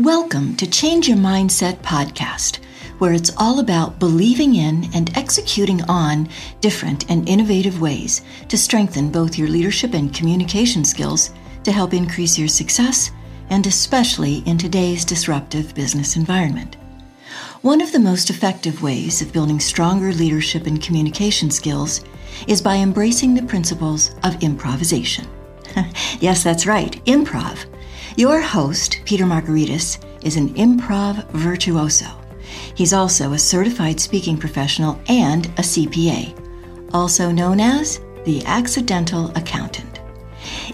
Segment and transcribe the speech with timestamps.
[0.00, 2.64] Welcome to Change Your Mindset podcast,
[3.00, 6.26] where it's all about believing in and executing on
[6.62, 12.38] different and innovative ways to strengthen both your leadership and communication skills to help increase
[12.38, 13.10] your success,
[13.50, 16.76] and especially in today's disruptive business environment.
[17.60, 22.02] One of the most effective ways of building stronger leadership and communication skills
[22.48, 25.26] is by embracing the principles of improvisation.
[26.20, 27.66] yes, that's right, improv
[28.16, 32.06] your host, Peter Margaritis, is an improv virtuoso.
[32.74, 36.34] He's also a certified speaking professional and a CPA,
[36.92, 40.00] also known as the Accidental Accountant.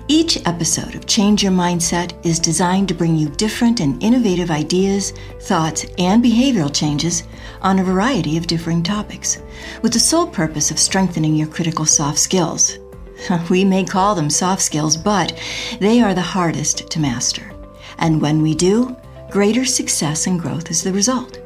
[0.09, 5.13] Each episode of Change Your Mindset is designed to bring you different and innovative ideas,
[5.41, 7.25] thoughts, and behavioral changes
[7.63, 9.43] on a variety of differing topics,
[9.83, 12.79] with the sole purpose of strengthening your critical soft skills
[13.51, 15.41] We may call them soft skills, but
[15.81, 17.53] they are the hardest to master.
[17.99, 18.97] And when we do,
[19.31, 21.41] greater success and growth is the result.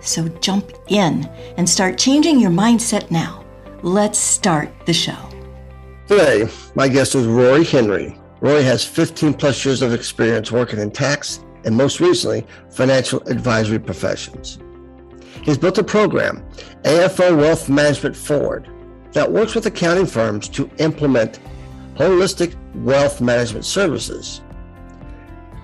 [0.00, 3.44] So jump in and start changing your mindset now.
[3.82, 5.18] Let's start the show.
[6.06, 8.18] Today, my guest is Roy Henry.
[8.40, 13.78] Roy has 15 plus years of experience working in tax and most recently, financial advisory
[13.78, 14.58] professions.
[15.42, 16.44] He's built a program,
[16.84, 18.68] AFO Wealth Management Forward,
[19.12, 21.40] that works with accounting firms to implement
[21.94, 24.42] holistic wealth management services.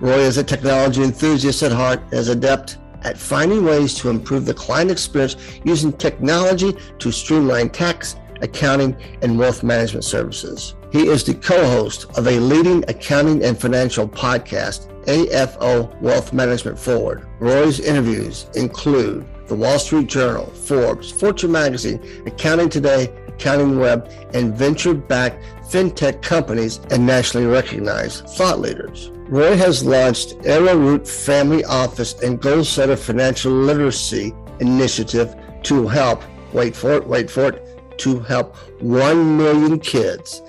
[0.01, 4.45] Roy is a technology enthusiast at heart and is adept at finding ways to improve
[4.45, 10.75] the client experience using technology to streamline tax, accounting, and wealth management services.
[10.91, 16.79] He is the co host of a leading accounting and financial podcast, AFO Wealth Management
[16.79, 17.27] Forward.
[17.39, 24.55] Roy's interviews include the Wall Street Journal, Forbes, Fortune Magazine, Accounting Today, Accounting Web, and
[24.55, 29.11] venture backed fintech companies and nationally recognized thought leaders.
[29.27, 36.23] Roy has launched Arrowroot Family Office and Goal Setter Financial Literacy Initiative to help,
[36.53, 40.41] wait for it, wait for it, to help 1 million kids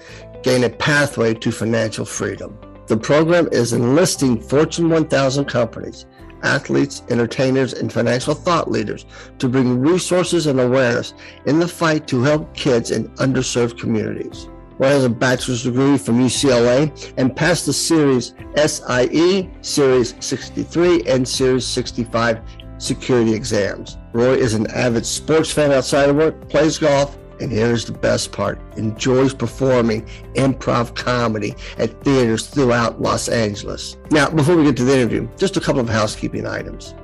[0.42, 2.58] gain a pathway to financial freedom.
[2.86, 6.06] The program is enlisting Fortune 1000 companies
[6.46, 9.04] athletes, entertainers, and financial thought leaders
[9.38, 11.12] to bring resources and awareness
[11.46, 14.48] in the fight to help kids in underserved communities.
[14.78, 21.26] Roy has a bachelor's degree from UCLA and passed the series SIE, Series 63, and
[21.26, 22.40] Series 65
[22.78, 23.96] security exams.
[24.12, 28.32] Roy is an avid sports fan outside of work, plays golf, and here's the best
[28.32, 33.96] part enjoys performing improv comedy at theaters throughout Los Angeles.
[34.10, 36.94] Now, before we get to the interview, just a couple of housekeeping items.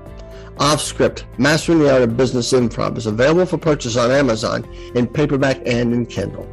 [0.58, 5.06] Off script, Mastering the Art of Business Improv is available for purchase on Amazon in
[5.06, 6.48] paperback and in Kindle.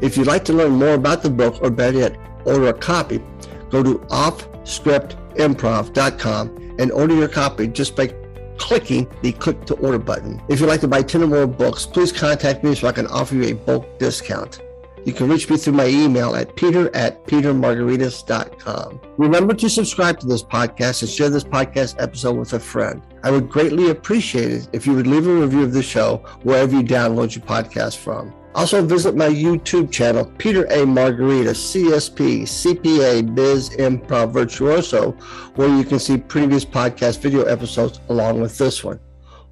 [0.00, 3.22] If you'd like to learn more about the book or better yet, order a copy,
[3.70, 8.14] go to offscriptimprov.com and order your copy just by
[8.60, 10.40] clicking the click to order button.
[10.48, 13.06] If you'd like to buy 10 or more books, please contact me so I can
[13.06, 14.60] offer you a bulk discount.
[15.06, 19.00] You can reach me through my email at peter at petermargaritis.com.
[19.16, 23.00] Remember to subscribe to this podcast and share this podcast episode with a friend.
[23.22, 26.76] I would greatly appreciate it if you would leave a review of the show wherever
[26.76, 28.34] you download your podcast from.
[28.54, 30.78] Also, visit my YouTube channel, Peter A.
[30.78, 35.12] Margaritis, CSP, CPA, Biz Improv Virtuoso,
[35.54, 38.98] where you can see previous podcast video episodes along with this one.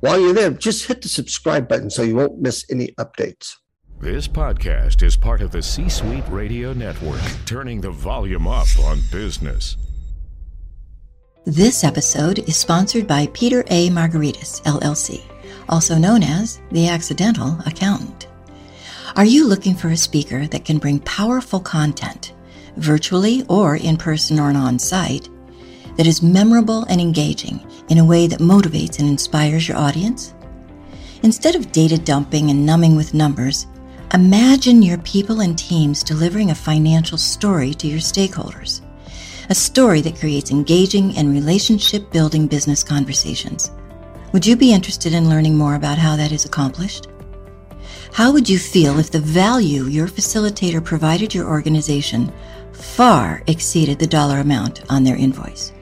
[0.00, 3.56] While you're there, just hit the subscribe button so you won't miss any updates.
[4.00, 9.00] This podcast is part of the C Suite Radio Network, turning the volume up on
[9.10, 9.76] business.
[11.44, 13.88] This episode is sponsored by Peter A.
[13.90, 15.22] Margaritis, LLC,
[15.68, 18.27] also known as the Accidental Accountant.
[19.18, 22.34] Are you looking for a speaker that can bring powerful content,
[22.76, 25.28] virtually or in person or on site,
[25.96, 30.34] that is memorable and engaging in a way that motivates and inspires your audience?
[31.24, 33.66] Instead of data dumping and numbing with numbers,
[34.14, 38.82] imagine your people and teams delivering a financial story to your stakeholders.
[39.50, 43.72] A story that creates engaging and relationship building business conversations.
[44.32, 47.08] Would you be interested in learning more about how that is accomplished?
[48.12, 52.32] How would you feel if the value your facilitator provided your organization
[52.72, 55.72] far exceeded the dollar amount on their invoice?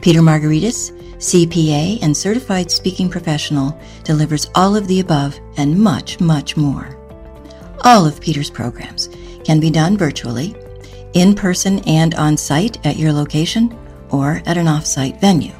[0.00, 6.56] Peter Margaritis, CPA and certified speaking professional, delivers all of the above and much, much
[6.56, 6.96] more.
[7.82, 9.08] All of Peter's programs
[9.44, 10.56] can be done virtually,
[11.12, 13.76] in person and on site at your location,
[14.10, 15.52] or at an off-site venue.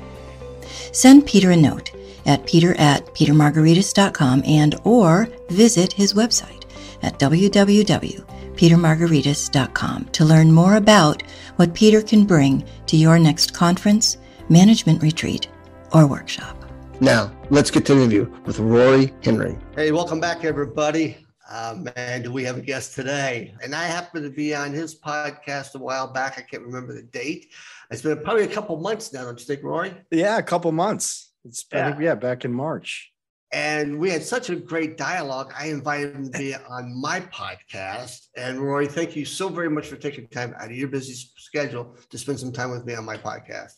[0.92, 1.92] Send Peter a note
[2.30, 6.60] at peter at petermargaritis.com and or visit his website
[7.02, 11.24] at www.petermargaritis.com to learn more about
[11.56, 14.18] what Peter can bring to your next conference,
[14.48, 15.48] management retreat,
[15.92, 16.56] or workshop.
[17.00, 19.56] Now, let's get to the interview with Rory Henry.
[19.74, 21.16] Hey, welcome back, everybody.
[21.50, 23.54] Uh, man, do we have a guest today?
[23.62, 26.38] And I happened to be on his podcast a while back.
[26.38, 27.48] I can't remember the date.
[27.90, 29.92] It's been probably a couple months now, don't you think, Rory?
[30.10, 31.29] Yeah, a couple months.
[31.44, 31.86] It's yeah.
[31.86, 33.12] I think yeah, back in March.
[33.52, 35.52] And we had such a great dialogue.
[35.58, 38.28] I invited him to be on my podcast.
[38.36, 41.96] And Rory, thank you so very much for taking time out of your busy schedule
[42.10, 43.72] to spend some time with me on my podcast.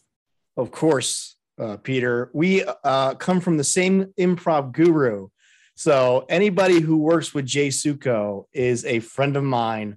[0.59, 2.31] Of course, uh, Peter.
[2.35, 5.29] We uh, come from the same improv guru.
[5.75, 9.97] So anybody who works with Jay Sukow is a friend of mine.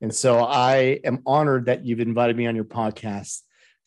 [0.00, 3.42] And so I am honored that you've invited me on your podcast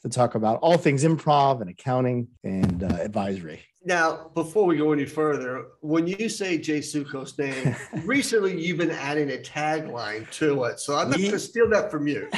[0.06, 3.60] to talk about all things improv and accounting and uh, advisory.
[3.84, 7.76] Now, before we go any further, when you say Jay Sukow's name,
[8.06, 10.80] recently you've been adding a tagline to it.
[10.80, 12.30] So I'm not going to steal that from you.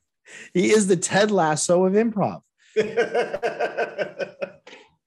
[0.52, 2.42] he is the Ted Lasso of improv.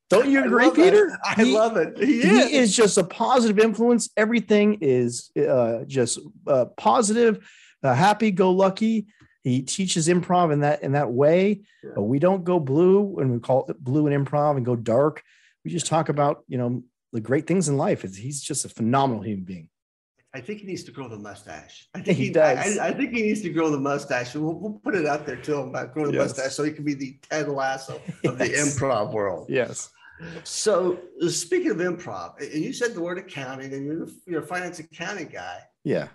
[0.10, 1.20] Don't you agree, I Peter?
[1.24, 2.00] I he, love it.
[2.00, 2.52] He, he is.
[2.70, 2.76] is.
[2.76, 4.10] just a positive influence.
[4.18, 6.18] Everything is uh, just
[6.48, 7.48] uh, positive,
[7.84, 9.06] uh, happy go lucky.
[9.48, 11.62] He teaches improv in that in that way.
[11.84, 11.92] Yeah.
[11.96, 15.24] But we don't go blue and we call it blue and improv and go dark.
[15.64, 16.84] We just talk about you know
[17.14, 18.02] the great things in life.
[18.02, 19.70] He's just a phenomenal human being.
[20.34, 21.88] I think he needs to grow the mustache.
[21.96, 22.78] I think he, he does.
[22.78, 24.36] I, I, think he needs to grow the mustache.
[24.36, 26.38] We'll, we'll put it out there to him about growing the yes.
[26.38, 28.02] mustache so he can be the Ted Lasso of
[28.40, 28.76] yes.
[28.76, 29.48] the improv world.
[29.50, 29.90] Yes.
[30.44, 34.46] So uh, speaking of improv, and you said the word accounting, and you're you're a
[34.46, 35.60] finance accounting guy.
[35.84, 36.10] Yeah.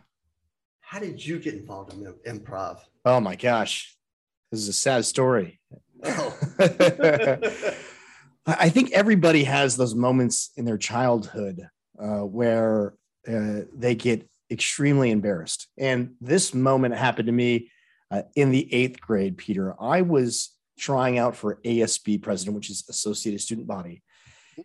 [0.93, 2.81] How did you get involved in improv?
[3.07, 3.97] Oh my gosh,
[4.51, 5.59] this is a sad story.
[6.05, 6.37] Oh.
[8.47, 11.67] I think everybody has those moments in their childhood
[11.99, 12.93] uh, where
[13.27, 17.71] uh, they get extremely embarrassed, and this moment happened to me
[18.11, 19.39] uh, in the eighth grade.
[19.39, 24.03] Peter, I was trying out for ASB president, which is Associated Student Body.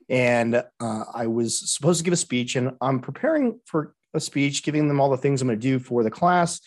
[0.09, 4.63] And uh, I was supposed to give a speech, and I'm preparing for a speech,
[4.63, 6.61] giving them all the things I'm going to do for the class.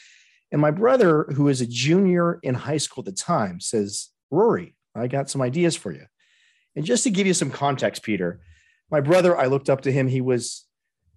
[0.52, 4.74] And my brother, who is a junior in high school at the time, says, Rory,
[4.94, 6.06] I got some ideas for you.
[6.76, 8.40] And just to give you some context, Peter,
[8.90, 10.08] my brother, I looked up to him.
[10.08, 10.66] He was,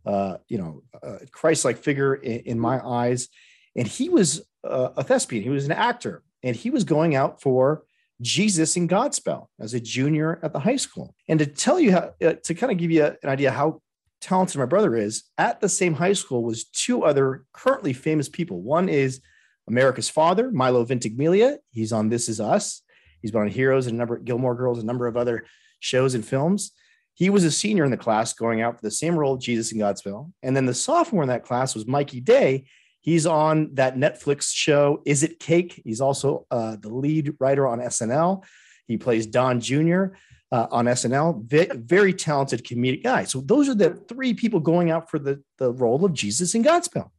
[0.06, 3.30] uh, you know, a Christ-like figure in, in, my eyes,
[3.76, 5.44] and he was uh, a thespian.
[5.44, 7.84] He was an actor, and he was going out for
[8.22, 11.16] Jesus in Godspell as a junior at the high school.
[11.28, 13.82] And to tell you how, uh, to kind of give you an idea how
[14.24, 18.62] talented my brother is, at the same high school was two other currently famous people.
[18.62, 19.22] One is
[19.68, 21.58] America's Father, Milo Ventimiglia.
[21.72, 22.82] He's on This Is Us.
[23.22, 25.46] He's been on Heroes and a number Gilmore Girls, a number of other
[25.80, 26.72] shows and films.
[27.14, 29.78] He was a senior in the class going out for the same role, Jesus in
[29.78, 30.32] Godspell.
[30.42, 32.66] And then the sophomore in that class was Mikey Day,
[33.04, 35.82] He's on that Netflix show, Is It Cake?
[35.84, 38.46] He's also uh, the lead writer on SNL.
[38.88, 40.06] He plays Don Jr.
[40.54, 41.44] Uh, on SNL.
[41.84, 43.24] Very talented comedic guy.
[43.24, 46.64] So those are the three people going out for the, the role of Jesus in
[46.64, 47.10] Godspell.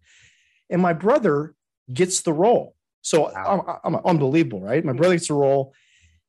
[0.70, 1.56] And my brother
[1.92, 2.76] gets the role.
[3.02, 3.80] So wow.
[3.82, 4.84] I'm, I'm, unbelievable, right?
[4.84, 5.74] My brother gets the role.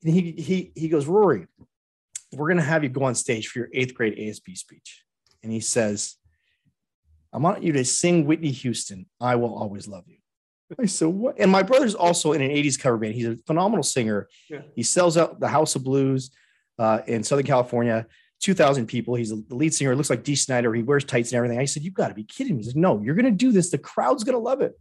[0.03, 1.45] And he, he, he goes, Rory,
[2.33, 5.03] we're going to have you go on stage for your eighth grade ASB speech.
[5.43, 6.15] And he says,
[7.31, 10.17] I want you to sing Whitney Houston, I Will Always Love You.
[10.79, 11.35] I said, what?
[11.39, 13.13] And my brother's also in an 80s cover band.
[13.13, 14.27] He's a phenomenal singer.
[14.49, 14.61] Yeah.
[14.75, 16.31] He sells out the House of Blues
[16.77, 18.05] uh, in Southern California,
[18.41, 19.15] 2,000 people.
[19.15, 19.93] He's the lead singer.
[19.93, 20.73] It looks like Dee Snider.
[20.73, 21.59] He wears tights and everything.
[21.59, 22.63] I said, You've got to be kidding me.
[22.63, 23.69] He's like, No, you're going to do this.
[23.69, 24.77] The crowd's going to love it.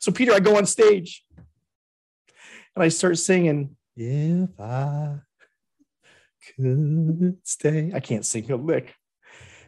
[0.00, 1.24] So, Peter, I go on stage
[2.74, 5.20] and I start singing, If I
[6.56, 7.92] could stay.
[7.94, 8.94] I can't sing a lick.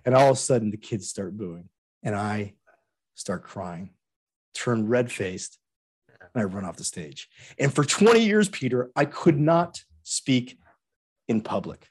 [0.04, 1.68] And all of a sudden, the kids start booing
[2.02, 2.54] and I
[3.14, 3.90] start crying,
[4.54, 5.58] turn red faced,
[6.34, 7.28] and I run off the stage.
[7.58, 10.58] And for 20 years, Peter, I could not speak
[11.28, 11.88] in public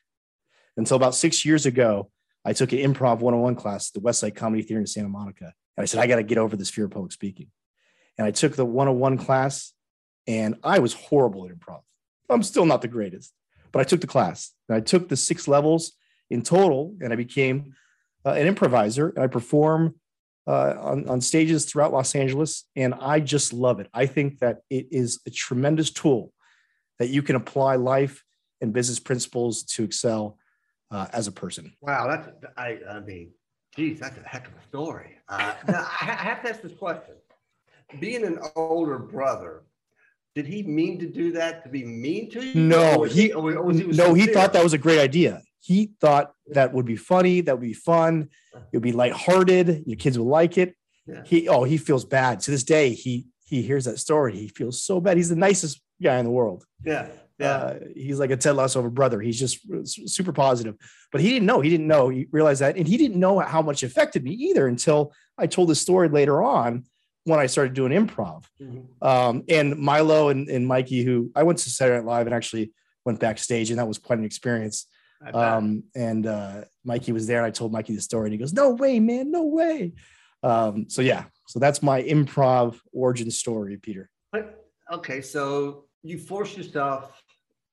[0.75, 2.09] until about six years ago.
[2.45, 5.53] I took an improv 101 class at the Westside Comedy Theater in Santa Monica.
[5.75, 7.47] And I said, I got to get over this fear of public speaking.
[8.17, 9.73] And I took the 101 class,
[10.27, 11.81] and I was horrible at improv.
[12.29, 13.33] I'm still not the greatest,
[13.71, 14.53] but I took the class.
[14.69, 15.93] And I took the six levels
[16.29, 17.75] in total, and I became
[18.25, 19.09] uh, an improviser.
[19.09, 19.95] and I perform
[20.47, 23.89] uh, on, on stages throughout Los Angeles, and I just love it.
[23.93, 26.31] I think that it is a tremendous tool
[26.99, 28.23] that you can apply life
[28.61, 30.37] and business principles to excel
[30.91, 31.73] uh, as a person.
[31.81, 32.79] Wow, that's I.
[32.89, 33.31] I mean,
[33.75, 35.17] geez, that's a heck of a story.
[35.27, 37.15] Uh, now I have to ask this question:
[37.99, 39.63] Being an older brother,
[40.35, 42.59] did he mean to do that to be mean to you?
[42.59, 45.41] No, he, he no, he thought that was a great idea.
[45.59, 49.97] He thought that would be funny, that would be fun, it would be lighthearted, your
[49.97, 50.75] kids would like it.
[51.05, 51.23] Yeah.
[51.25, 52.39] He oh, he feels bad.
[52.41, 54.35] To this day, he he hears that story.
[54.35, 55.17] He feels so bad.
[55.17, 56.65] He's the nicest guy in the world.
[56.85, 57.07] Yeah.
[57.39, 57.51] Yeah.
[57.51, 59.21] Uh, he's like a Ted Lasso brother.
[59.21, 59.59] He's just
[60.09, 60.75] super positive,
[61.11, 61.61] but he didn't know.
[61.61, 62.09] He didn't know.
[62.09, 65.69] He realized that, and he didn't know how much affected me either until I told
[65.69, 66.85] the story later on
[67.25, 68.45] when I started doing improv.
[68.61, 69.07] Mm-hmm.
[69.07, 72.71] Um, and Milo and, and Mikey, who I went to Saturday Night Live and actually
[73.05, 74.87] went backstage, and that was quite an experience.
[75.33, 78.53] Um, and uh, Mikey was there, and I told Mikey the story, and he goes,
[78.53, 79.93] "No way, man, no way."
[80.43, 84.09] Um, so yeah, so that's my improv origin story, Peter.
[84.31, 87.21] But, okay, so you force yourself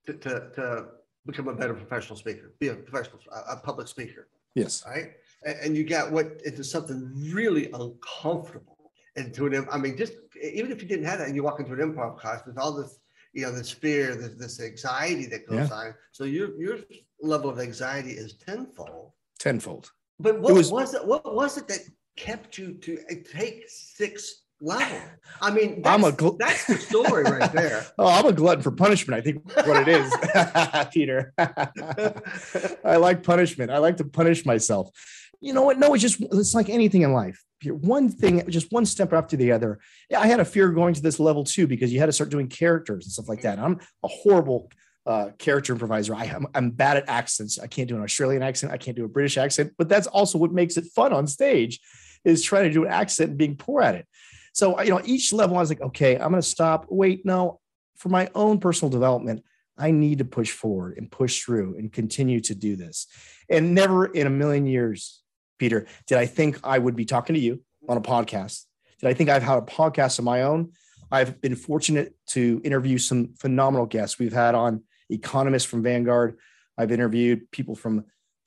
[0.06, 0.86] to, to, to
[1.26, 4.28] become a better professional speaker, be a professional, a public speaker.
[4.54, 4.84] Yes.
[4.86, 5.12] Right.
[5.44, 10.70] And, and you got what into something really uncomfortable into an, I mean, just even
[10.72, 12.98] if you didn't have that and you walk into an improv class with all this,
[13.32, 15.76] you know, this fear, this, this anxiety that goes yeah.
[15.76, 15.94] on.
[16.12, 16.78] So your, your
[17.20, 19.12] level of anxiety is tenfold.
[19.38, 19.90] Tenfold.
[20.20, 21.04] But what it was, was it?
[21.04, 21.80] What was it that
[22.16, 24.98] kept you to uh, take six level?
[25.40, 27.84] I mean, that's, I'm a gl- that's the story right there.
[27.98, 29.18] oh, I'm a glutton for punishment.
[29.18, 30.12] I think what it is,
[30.92, 31.32] Peter.
[32.84, 33.70] I like punishment.
[33.70, 34.90] I like to punish myself.
[35.40, 35.78] You know what?
[35.78, 39.52] No, it's just it's like anything in life one thing, just one step after the
[39.52, 39.78] other.
[40.10, 42.30] Yeah, I had a fear going to this level too because you had to start
[42.30, 43.58] doing characters and stuff like that.
[43.58, 44.70] I'm a horrible
[45.06, 46.14] uh, character improviser.
[46.14, 47.58] I, am I'm bad at accents.
[47.58, 48.72] I can't do an Australian accent.
[48.72, 49.72] I can't do a British accent.
[49.76, 51.80] But that's also what makes it fun on stage,
[52.24, 54.06] is trying to do an accent and being poor at it.
[54.54, 56.86] So you know, each level I was like, okay, I'm going to stop.
[56.88, 57.60] Wait, no,
[57.96, 59.44] for my own personal development.
[59.76, 63.08] I need to push forward and push through and continue to do this.
[63.50, 65.24] And never in a million years
[65.58, 68.64] Peter, did I think I would be talking to you on a podcast?
[69.00, 70.72] Did I think I've had a podcast of my own?
[71.10, 74.18] I've been fortunate to interview some phenomenal guests.
[74.18, 76.38] We've had on economists from Vanguard.
[76.76, 78.04] I've interviewed people from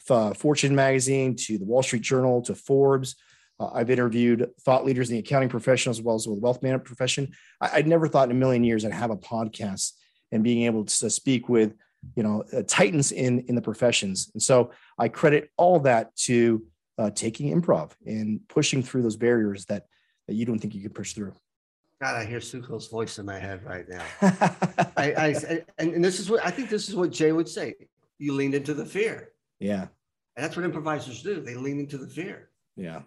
[0.10, 3.16] uh, Fortune magazine to the Wall Street Journal to Forbes.
[3.60, 6.86] Uh, I've interviewed thought leaders in the accounting profession as well as the wealth management
[6.86, 7.32] profession.
[7.60, 9.94] I, would never thought in a million years I'd have a podcast
[10.32, 11.74] and being able to speak with,
[12.16, 14.30] you know, uh, titans in in the professions.
[14.34, 16.66] And so I credit all that to
[16.98, 19.86] uh, taking improv and pushing through those barriers that
[20.28, 21.34] that you don't think you could push through.
[22.02, 24.04] God, I hear Sukow's voice in my head right now.
[24.98, 26.70] I, I, and this is what I think.
[26.70, 27.74] This is what Jay would say.
[28.20, 29.30] You lean into the fear.
[29.60, 29.88] Yeah,
[30.36, 31.42] and that's what improvisers do.
[31.42, 32.50] They lean into the fear.
[32.76, 33.02] Yeah.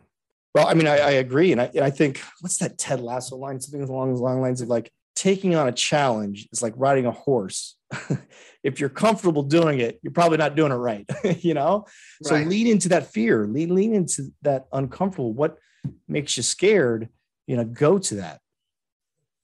[0.54, 3.36] Well, I mean, I, I agree, and I, and I think what's that Ted Lasso
[3.36, 3.60] line?
[3.60, 7.10] Something along the long lines of like taking on a challenge is like riding a
[7.10, 7.76] horse.
[8.62, 11.08] if you're comfortable doing it, you're probably not doing it right,
[11.40, 11.86] you know?
[12.22, 12.46] So right.
[12.46, 15.32] lean into that fear, lean, lean into that uncomfortable.
[15.32, 15.58] What
[16.08, 17.08] makes you scared,
[17.46, 18.40] you know, go to that.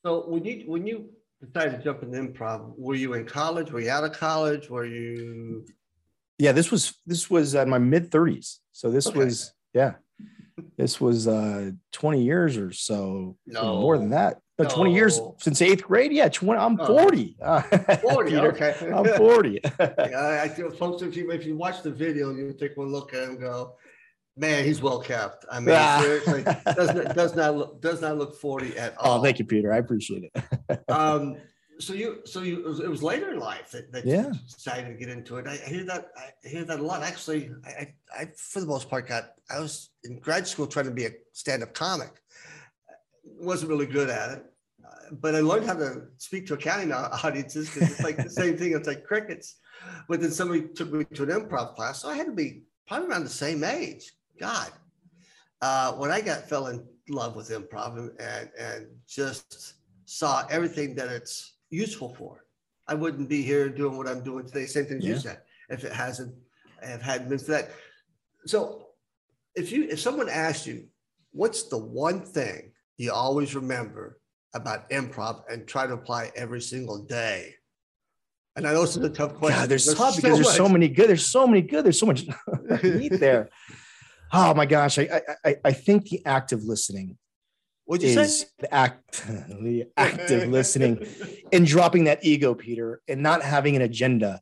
[0.04, 1.10] So when you when you
[1.44, 3.72] decided to jump into improv, were you in college?
[3.72, 4.70] Were you out of college?
[4.70, 5.66] Were you
[6.38, 8.58] Yeah, this was this was uh, my mid 30s.
[8.72, 9.18] So this okay.
[9.18, 9.94] was yeah.
[10.76, 13.36] This was uh 20 years or so.
[13.46, 13.80] No.
[13.80, 14.38] More than that.
[14.58, 14.70] No, no.
[14.70, 16.12] 20 years since eighth grade.
[16.12, 17.36] Yeah, 20, I'm 40.
[17.42, 17.60] Uh,
[18.02, 18.74] 40, okay.
[18.94, 19.60] I'm 40.
[19.80, 23.12] yeah, I feel folks, if you if you watch the video, you take one look
[23.12, 23.76] at him go,
[24.36, 25.44] man, he's well kept.
[25.50, 26.42] I mean, seriously,
[26.74, 29.18] does not does not look does not look 40 at oh, all.
[29.18, 29.72] Oh, thank you, Peter.
[29.72, 30.80] I appreciate it.
[30.88, 31.36] um
[31.78, 34.28] so you so you it was, it was later in life that, that yeah.
[34.28, 35.46] you decided to get into it.
[35.46, 37.02] I, I hear that I hear that a lot.
[37.02, 40.90] Actually, I, I for the most part got I was in grad school trying to
[40.90, 42.22] be a stand-up comic
[43.38, 44.44] wasn't really good at it.
[44.84, 48.56] Uh, but I learned how to speak to accounting audiences because it's like the same
[48.56, 48.72] thing.
[48.72, 49.56] It's like crickets.
[50.08, 53.08] But then somebody took me to an improv class, so I had to be probably
[53.08, 54.12] around the same age.
[54.40, 54.70] God,
[55.60, 59.74] uh, when I got fell in love with improv and and just
[60.06, 62.44] saw everything that it's useful for,
[62.88, 64.66] I wouldn't be here doing what I'm doing today.
[64.66, 65.10] Same thing yeah.
[65.10, 65.40] you said.
[65.68, 66.34] If it hasn't,
[66.82, 67.70] have hadn't been for that.
[68.46, 68.86] So,
[69.54, 70.86] if you if someone asked you,
[71.32, 74.20] what's the one thing you always remember
[74.54, 77.54] about improv and try to apply every single day?
[78.54, 79.60] And I know this is a tough question.
[79.60, 81.08] Yeah, there's, there's tough because there's so many good.
[81.08, 81.84] There's so many good.
[81.84, 82.24] There's so much
[82.82, 83.48] meat there.
[84.32, 87.16] Oh my gosh, I, I I think the act of listening
[87.86, 88.46] What'd you is say?
[88.58, 91.06] The act, the active listening,
[91.52, 94.40] and dropping that ego, Peter, and not having an agenda,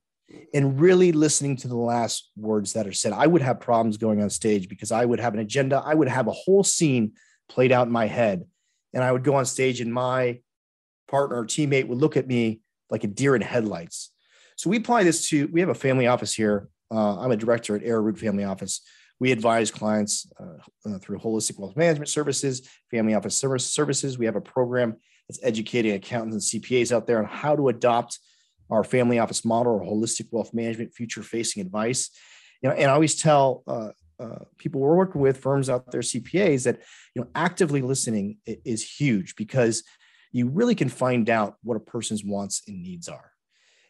[0.53, 3.13] and really listening to the last words that are said.
[3.13, 5.83] I would have problems going on stage because I would have an agenda.
[5.85, 7.13] I would have a whole scene
[7.49, 8.45] played out in my head.
[8.93, 10.41] And I would go on stage and my
[11.09, 12.61] partner or teammate would look at me
[12.91, 14.13] like a deer in headlights.
[14.57, 16.69] So we apply this to, we have a family office here.
[16.91, 18.81] Uh, I'm a director at Arrowroot Family Office.
[19.21, 24.19] We advise clients uh, uh, through holistic wealth management services, family office service services.
[24.19, 24.97] We have a program
[25.29, 28.19] that's educating accountants and CPAs out there on how to adopt
[28.71, 32.11] our family office model or holistic wealth management future facing advice.
[32.63, 36.01] You know, and I always tell uh, uh, people we're working with, firms out there,
[36.01, 36.81] CPAs, that
[37.15, 39.85] you know actively listening is huge because
[40.33, 43.31] you really can find out what a person's wants and needs are.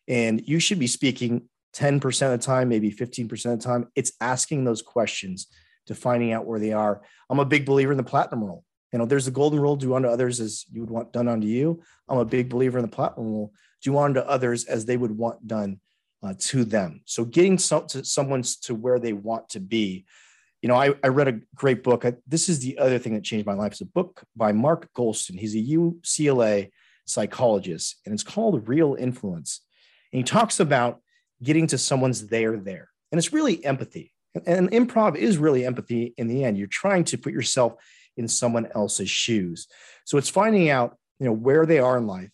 [0.06, 3.88] And you should be speaking 10% of the time, maybe 15% of the time.
[3.94, 5.48] It's asking those questions
[5.86, 7.02] to finding out where they are.
[7.28, 8.64] I'm a big believer in the platinum rule.
[8.92, 11.46] You know, there's the golden rule do unto others as you would want done unto
[11.46, 11.82] you.
[12.08, 13.52] I'm a big believer in the platinum rule
[13.82, 15.80] do unto others as they would want done
[16.22, 17.02] uh, to them.
[17.04, 20.06] So getting some, to someone to where they want to be.
[20.62, 22.06] You know, I, I read a great book.
[22.06, 23.72] I, this is the other thing that changed my life.
[23.72, 25.38] It's a book by Mark Goulston.
[25.38, 26.70] He's a UCLA
[27.04, 29.60] psychologist, and it's called Real Influence.
[30.12, 31.00] And he talks about
[31.44, 32.88] getting to someone's there there.
[33.12, 34.12] And it's really empathy.
[34.46, 36.58] And improv is really empathy in the end.
[36.58, 37.74] You're trying to put yourself
[38.16, 39.68] in someone else's shoes.
[40.04, 42.32] So it's finding out, you know, where they are in life,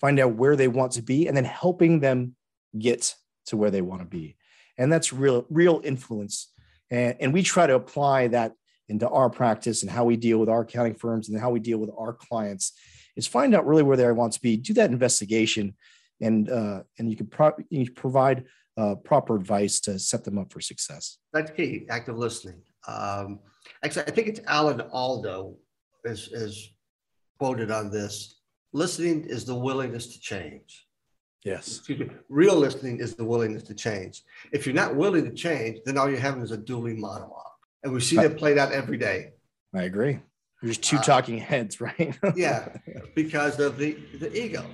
[0.00, 2.34] find out where they want to be, and then helping them
[2.78, 3.14] get
[3.46, 4.36] to where they want to be.
[4.78, 6.50] And that's real, real influence.
[6.90, 8.52] And, and we try to apply that
[8.88, 11.78] into our practice and how we deal with our accounting firms and how we deal
[11.78, 12.72] with our clients
[13.16, 15.74] is find out really where they want to be, do that investigation,
[16.22, 18.44] and uh, and you can pro- you provide
[18.76, 21.18] uh, proper advice to set them up for success.
[21.32, 21.86] That's key.
[21.90, 22.62] Active listening.
[22.88, 23.40] Um,
[23.84, 25.52] actually, I think it's Alan Alda
[26.04, 26.72] is, is
[27.38, 28.40] quoted on this.
[28.72, 30.86] Listening is the willingness to change.
[31.44, 31.78] Yes.
[31.78, 32.08] Excuse me.
[32.28, 34.22] Real listening is the willingness to change.
[34.52, 37.42] If you're not willing to change, then all you're having is a dueling monologue.
[37.82, 39.32] And we see that played out every day.
[39.74, 40.20] I agree.
[40.62, 42.16] There's two uh, talking heads, right?
[42.36, 42.68] yeah,
[43.16, 44.64] because of the, the ego,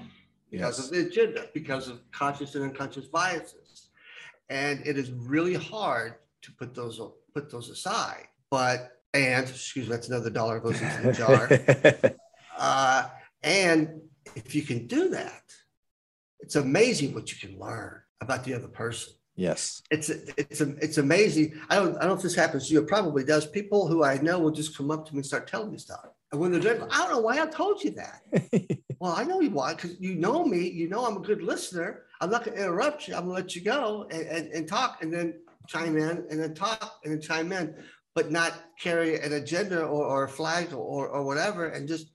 [0.50, 0.86] because yes.
[0.86, 3.88] of the agenda, because of conscious and unconscious biases.
[4.50, 7.00] And it is really hard to put those
[7.34, 8.26] put those aside.
[8.50, 12.14] But and excuse me, that's another dollar goes into the jar.
[12.58, 13.08] uh,
[13.42, 14.00] and
[14.34, 15.42] if you can do that,
[16.40, 19.14] it's amazing what you can learn about the other person.
[19.37, 21.61] Yes, it's it's it's amazing.
[21.68, 22.80] I don't I don't know if this happens to you.
[22.80, 23.46] It probably does.
[23.46, 26.06] People who I know will just come up to me and start telling me stuff.
[26.32, 28.78] And when they're doing, I don't know why I told you that.
[29.00, 30.68] well, I know you why because you know me.
[30.68, 32.02] You know I'm a good listener.
[32.20, 33.14] I'm not going to interrupt you.
[33.14, 35.34] I'm going to let you go and, and, and talk, and then
[35.68, 37.74] chime in, and then talk, and then chime in,
[38.14, 42.12] but not carry an agenda or, or a flag or, or whatever, and just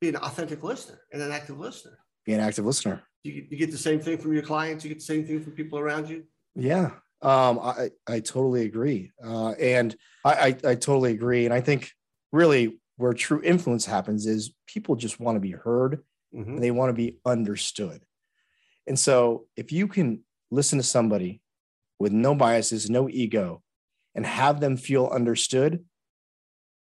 [0.00, 1.98] be an authentic listener and an active listener.
[2.26, 3.02] Be an active listener.
[3.22, 4.84] You, you get the same thing from your clients.
[4.84, 6.24] You get the same thing from people around you.
[6.54, 6.90] Yeah,
[7.22, 11.90] um, I I totally agree, uh, and I, I I totally agree, and I think
[12.32, 16.02] really where true influence happens is people just want to be heard
[16.34, 16.54] mm-hmm.
[16.54, 18.02] and they want to be understood.
[18.86, 21.40] And so if you can listen to somebody
[21.98, 23.62] with no biases, no ego,
[24.14, 25.84] and have them feel understood,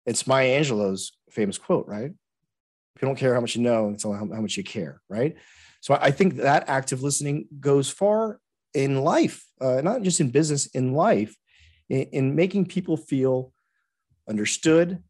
[0.05, 2.09] it's Maya Angelou's famous quote, right?
[2.09, 5.35] You don't care how much you know, it's how, how much you care, right?
[5.81, 8.39] So I think that active listening goes far
[8.73, 11.35] in life, uh, not just in business, in life,
[11.89, 13.53] in, in making people feel
[14.27, 15.01] understood,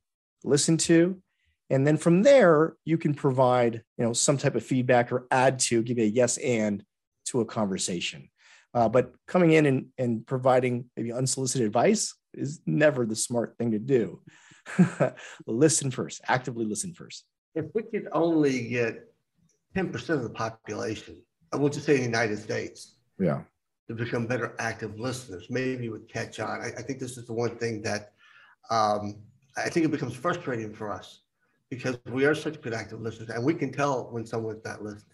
[0.43, 1.21] listened to,
[1.69, 5.59] and then from there you can provide you know some type of feedback or add
[5.59, 6.83] to, give a yes and
[7.25, 8.29] to a conversation.
[8.73, 13.71] Uh, but coming in and, and providing maybe unsolicited advice is never the smart thing
[13.71, 14.21] to do.
[15.47, 17.25] listen first, actively listen first.
[17.55, 19.11] If we could only get
[19.75, 21.21] 10% of the population,
[21.51, 23.41] I will just say in the United States, yeah,
[23.87, 26.61] to become better active listeners, maybe would catch on.
[26.61, 28.11] I, I, think this is the one thing that
[28.69, 29.15] um,
[29.57, 31.21] I think it becomes frustrating for us
[31.69, 35.05] because we are such good active listeners and we can tell when someone's not listening.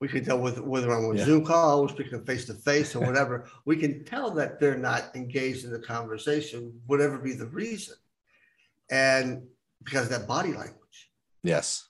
[0.00, 1.26] We can tell whether, whether I'm on yeah.
[1.26, 3.46] Zoom call, we're speaking face to face or whatever.
[3.66, 7.96] we can tell that they're not engaged in the conversation, whatever be the reason.
[8.90, 9.42] And
[9.84, 11.10] because that body language.
[11.42, 11.88] Yes.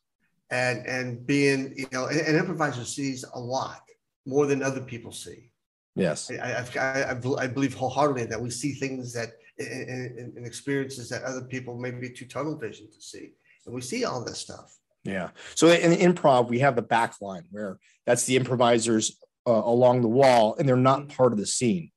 [0.50, 3.82] And and being, you know, an, improviser sees a lot
[4.26, 5.52] more than other people see.
[5.94, 6.30] Yes.
[6.30, 9.30] I, I, I, I believe wholeheartedly that we see things that
[9.60, 13.32] and, and experiences that other people may be too tunnel vision to see.
[13.66, 14.74] And we see all this stuff.
[15.04, 15.30] Yeah.
[15.54, 20.08] So in improv, we have the back line where that's the improvisers uh, along the
[20.08, 21.16] wall and they're not mm-hmm.
[21.16, 21.90] part of the scene.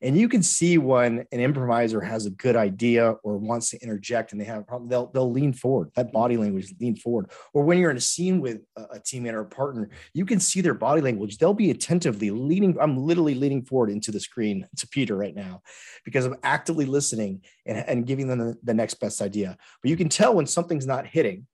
[0.00, 4.30] And you can see when an improviser has a good idea or wants to interject
[4.32, 5.90] and they have a problem, they'll, they'll lean forward.
[5.96, 7.30] That body language lean forward.
[7.52, 10.60] Or when you're in a scene with a teammate or a partner, you can see
[10.60, 11.38] their body language.
[11.38, 12.76] They'll be attentively leaning.
[12.80, 15.62] I'm literally leaning forward into the screen to Peter right now
[16.04, 19.56] because I'm actively listening and, and giving them the, the next best idea.
[19.82, 21.46] But you can tell when something's not hitting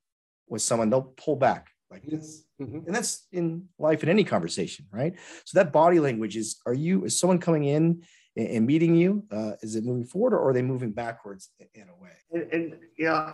[0.48, 2.44] with someone, they'll pull back like this.
[2.60, 2.86] Mm-hmm.
[2.86, 5.14] And that's in life in any conversation, right?
[5.44, 8.02] So that body language is are you is someone coming in
[8.36, 9.24] and, and meeting you?
[9.30, 12.12] Uh, is it moving forward or are they moving backwards in a way?
[12.32, 13.32] And, and you know,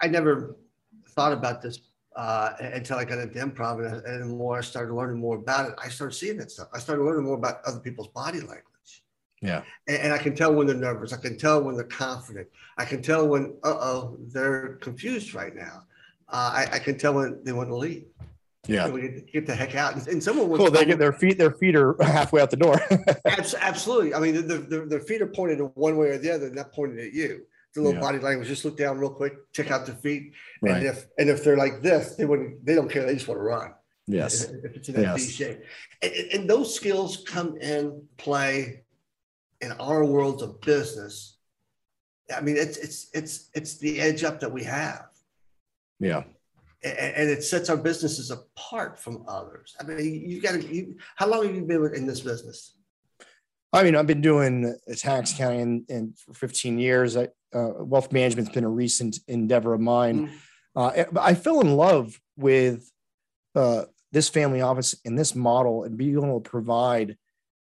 [0.00, 0.56] I never
[1.10, 1.80] thought about this
[2.16, 5.68] uh, until I got into improv and, and the more I started learning more about
[5.68, 6.68] it, I started seeing that stuff.
[6.74, 8.64] I started learning more about other people's body language.
[9.40, 9.62] Yeah.
[9.86, 11.12] And, and I can tell when they're nervous.
[11.12, 12.48] I can tell when they're confident.
[12.76, 15.84] I can tell when, uh oh, they're confused right now.
[16.28, 18.04] Uh, I, I, can tell when they want to leave.
[18.68, 18.88] Yeah.
[18.88, 19.94] We get, get the heck out.
[19.94, 20.70] And, and someone cool.
[20.70, 22.80] They get their feet, their feet are halfway out the door.
[23.60, 24.14] absolutely.
[24.14, 26.98] I mean, the their feet are pointed in one way or the other, not pointed
[26.98, 27.46] at you.
[27.74, 28.00] The little yeah.
[28.00, 30.32] body language, just look down real quick, check out the feet.
[30.62, 30.76] Right.
[30.76, 33.04] And if, and if they're like this, they wouldn't, they don't care.
[33.04, 33.74] They just want to run.
[34.06, 34.50] Yes.
[34.64, 35.30] If it's in that yes.
[35.30, 35.60] shape.
[36.02, 38.84] And, and those skills come in play
[39.60, 41.36] in our worlds of business,
[42.34, 45.06] I mean, it's it's it's it's the edge up that we have.
[45.98, 46.24] Yeah.
[46.84, 49.74] And, it sets our businesses apart from others.
[49.80, 50.94] I mean, you got to.
[51.16, 52.76] How long have you been in this business?
[53.72, 57.16] I mean, I've been doing tax accounting and, for 15 years.
[57.16, 60.28] I, uh, wealth management's been a recent endeavor of mine.
[60.28, 60.36] Mm-hmm.
[60.76, 62.90] Uh, I fell in love with
[63.54, 67.16] uh, this family office and this model and being able to provide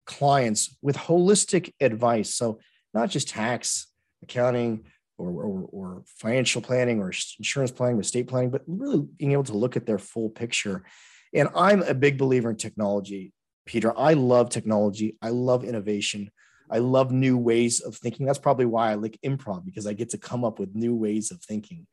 [0.06, 2.34] clients with holistic advice.
[2.34, 2.60] So
[2.94, 3.88] not just tax,
[4.24, 4.86] accounting,
[5.18, 9.44] or, or, or, financial planning or insurance planning or estate planning, but really being able
[9.44, 10.84] to look at their full picture.
[11.34, 13.34] And I'm a big believer in technology,
[13.66, 13.98] Peter.
[13.98, 15.18] I love technology.
[15.22, 16.32] I love innovation.
[16.70, 18.26] I love new ways of thinking.
[18.26, 21.32] That's probably why I like improv because I get to come up with new ways
[21.32, 21.88] of thinking.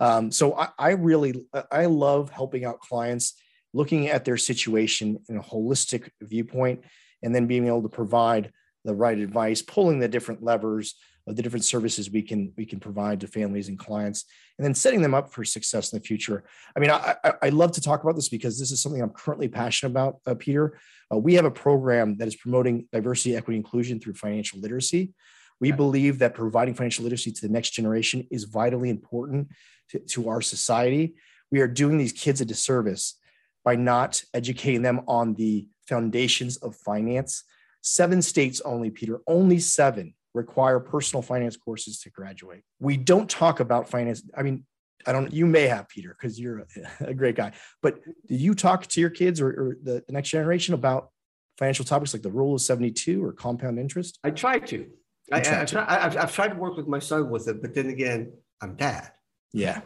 [0.00, 3.34] Um, so I, I really I love helping out clients,
[3.72, 6.84] looking at their situation in a holistic viewpoint
[7.22, 8.50] and then being able to provide
[8.84, 10.94] the right advice, pulling the different levers
[11.26, 14.24] of the different services we can we can provide to families and clients,
[14.58, 16.44] and then setting them up for success in the future.
[16.76, 19.10] I mean, I, I, I love to talk about this because this is something I'm
[19.10, 20.78] currently passionate about, uh, Peter.
[21.12, 25.14] Uh, we have a program that is promoting diversity, equity, inclusion through financial literacy.
[25.60, 29.48] We believe that providing financial literacy to the next generation is vitally important
[29.90, 31.14] to, to our society.
[31.50, 33.18] We are doing these kids a disservice
[33.64, 37.44] by not educating them on the foundations of finance.
[37.80, 42.62] Seven states only, Peter, only seven require personal finance courses to graduate.
[42.80, 44.22] We don't talk about finance.
[44.36, 44.64] I mean,
[45.06, 46.66] I don't, you may have, Peter, because you're a,
[47.08, 50.30] a, great guy, but do you talk to your kids or, or the, the next
[50.30, 51.10] generation about
[51.58, 54.18] financial topics like the rule of 72 or compound interest?
[54.24, 54.86] I try to.
[55.32, 57.88] I, I, I, I've, I've tried to work with my son with it, but then
[57.88, 59.12] again, I'm dad.
[59.52, 59.80] Yeah.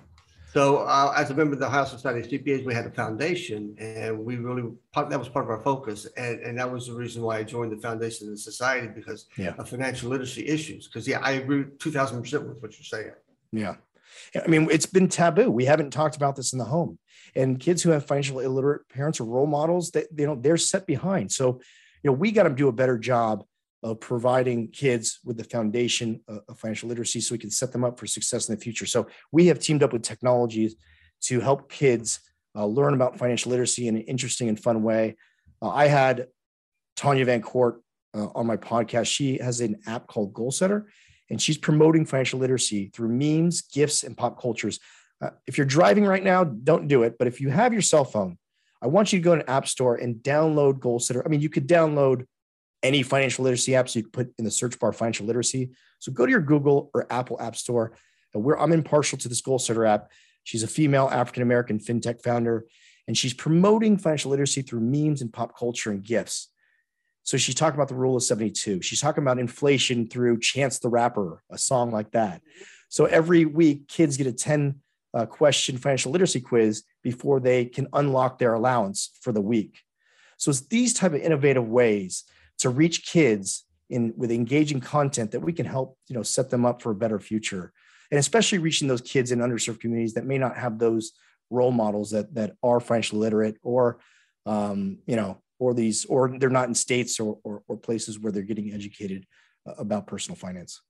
[0.52, 3.74] So uh, as a member of the Ohio Society of CPAs, we had a foundation,
[3.78, 6.94] and we really part, that was part of our focus, and, and that was the
[6.94, 9.54] reason why I joined the foundation and the society because yeah.
[9.58, 10.86] of financial literacy issues.
[10.86, 13.12] Because yeah, I agree two thousand percent with what you're saying.
[13.52, 13.76] Yeah,
[14.42, 15.50] I mean it's been taboo.
[15.50, 16.98] We haven't talked about this in the home,
[17.36, 20.86] and kids who have financial illiterate parents or role models, that you know they're set
[20.86, 21.30] behind.
[21.30, 21.60] So
[22.02, 23.44] you know we got to do a better job
[23.82, 27.98] of providing kids with the foundation of financial literacy so we can set them up
[27.98, 28.86] for success in the future.
[28.86, 30.74] So we have teamed up with technologies
[31.22, 32.20] to help kids
[32.56, 35.16] uh, learn about financial literacy in an interesting and fun way.
[35.62, 36.26] Uh, I had
[36.96, 37.82] Tanya Van Court
[38.14, 39.06] uh, on my podcast.
[39.06, 40.90] She has an app called Goal Setter,
[41.30, 44.80] and she's promoting financial literacy through memes, gifts, and pop cultures.
[45.20, 47.16] Uh, if you're driving right now, don't do it.
[47.18, 48.38] But if you have your cell phone,
[48.80, 51.22] I want you to go to an app store and download Goal Setter.
[51.24, 52.26] I mean, you could download
[52.82, 55.70] any financial literacy apps you can put in the search bar financial literacy.
[55.98, 57.92] So go to your Google or Apple App Store.
[58.34, 60.10] And I'm impartial to this Goal Setter app.
[60.44, 62.66] She's a female African American fintech founder,
[63.06, 66.48] and she's promoting financial literacy through memes and pop culture and gifts.
[67.22, 68.80] So she's talking about the rule of 72.
[68.80, 72.40] She's talking about inflation through Chance the Rapper, a song like that.
[72.88, 74.76] So every week, kids get a 10
[75.12, 79.80] uh, question financial literacy quiz before they can unlock their allowance for the week.
[80.38, 82.24] So it's these type of innovative ways
[82.58, 86.64] to reach kids in with engaging content that we can help you know set them
[86.66, 87.72] up for a better future.
[88.10, 91.12] And especially reaching those kids in underserved communities that may not have those
[91.50, 93.98] role models that that are financially literate or
[94.46, 98.32] um, you know or these or they're not in states or, or, or places where
[98.32, 99.26] they're getting educated
[99.66, 100.80] uh, about personal finance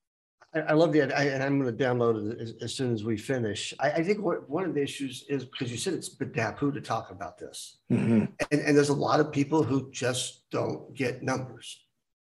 [0.53, 3.17] I, love the idea, and I'm going to download it as, as soon as we
[3.17, 3.73] finish.
[3.79, 7.11] I, I, think what, one of the issues is because you said it's to talk
[7.11, 8.25] about this, mm-hmm.
[8.51, 11.83] and, and there's a lot of people who just don't get numbers.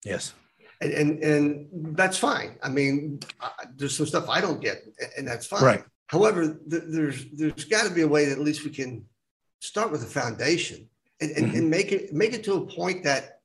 [0.05, 0.35] Yes,
[0.83, 2.59] and and, and that's fine.
[2.63, 3.21] I mean,
[3.77, 4.85] there's some stuff I don't get,
[5.17, 5.65] and that's fine.
[5.65, 5.85] Right.
[6.09, 9.07] However, th- there's there's got to be a way that at least we can
[9.61, 10.89] start with a foundation
[11.21, 11.57] and, and, mm-hmm.
[11.57, 13.41] and make it make it to a point that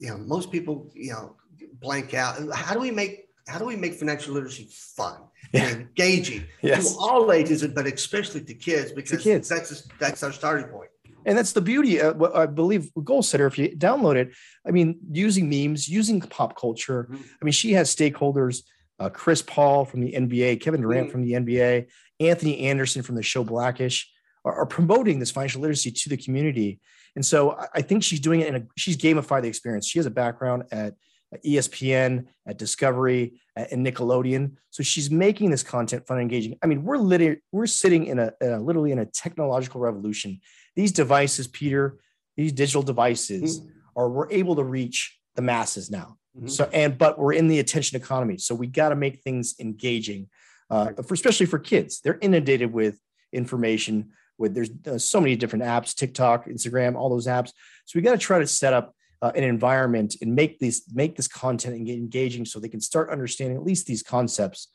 [0.00, 1.36] you know most people you know
[1.74, 2.36] blank out.
[2.52, 5.20] How do we make how do we make financial literacy fun
[5.52, 5.64] yeah.
[5.64, 6.92] and engaging yes.
[6.92, 9.48] to all ages, but especially to kids because kids.
[9.48, 10.90] that's that's our starting point.
[11.26, 12.00] And that's the beauty.
[12.00, 13.46] Of, I believe Goal Setter.
[13.46, 14.32] If you download it,
[14.66, 17.08] I mean, using memes, using pop culture.
[17.10, 17.22] Mm-hmm.
[17.42, 18.62] I mean, she has stakeholders:
[18.98, 21.12] uh, Chris Paul from the NBA, Kevin Durant mm-hmm.
[21.12, 21.88] from the NBA,
[22.20, 24.10] Anthony Anderson from the show Blackish,
[24.44, 26.80] are, are, promoting this financial literacy to the community.
[27.16, 28.62] And so I think she's doing it in a.
[28.78, 29.86] She's gamified the experience.
[29.86, 30.94] She has a background at
[31.38, 34.52] ESPN, at Discovery, and Nickelodeon.
[34.70, 36.58] So she's making this content fun and engaging.
[36.62, 40.40] I mean, we're literally we're sitting in a, literally in a technological revolution.
[40.76, 41.98] These devices, Peter,
[42.36, 43.70] these digital devices, mm-hmm.
[43.96, 46.16] are we're able to reach the masses now.
[46.36, 46.48] Mm-hmm.
[46.48, 50.28] So and but we're in the attention economy, so we got to make things engaging,
[50.70, 52.00] uh, for, especially for kids.
[52.00, 52.98] They're inundated with
[53.32, 54.10] information.
[54.38, 57.52] With there's uh, so many different apps, TikTok, Instagram, all those apps.
[57.84, 61.16] So we got to try to set up uh, an environment and make these make
[61.16, 64.68] this content engaging so they can start understanding at least these concepts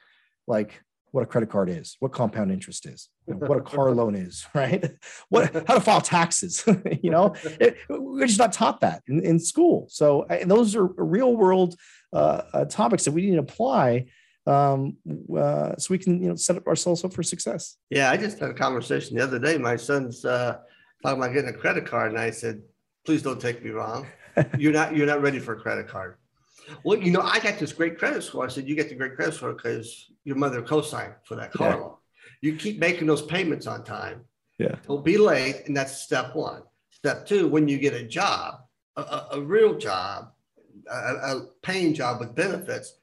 [0.47, 0.81] like
[1.11, 4.15] what a credit card is what compound interest is you know, what a car loan
[4.15, 4.91] is right?
[5.29, 6.63] What how to file taxes
[7.01, 7.33] you know?
[7.59, 9.87] It, we're just not taught that in, in school.
[9.89, 11.75] So those are real world
[12.13, 14.05] uh, uh, topics that we need to apply
[14.47, 14.97] um,
[15.35, 17.77] uh, so we can you know set up ourselves up for success.
[17.89, 19.57] Yeah i just had a conversation the other day.
[19.57, 20.59] My son's uh,
[21.01, 22.61] talking about getting a credit card and i said
[23.05, 24.05] please don't take me wrong
[24.57, 26.15] you're not you're not ready for a credit card.
[26.83, 28.45] Well, you know, I got this great credit score.
[28.45, 31.69] I said, you get the great credit score because your mother co-signed for that car
[31.69, 31.75] yeah.
[31.75, 31.95] loan.
[32.41, 34.21] You keep making those payments on time.
[34.57, 34.75] Yeah.
[34.87, 35.63] Don't be late.
[35.67, 36.63] And that's step one.
[36.89, 38.61] Step two, when you get a job,
[38.95, 40.31] a, a, real job,
[40.89, 42.97] a, a paying job with benefits,